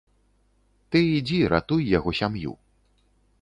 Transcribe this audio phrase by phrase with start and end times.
[0.95, 2.55] Ты ідзі, ратуй яго сям'ю.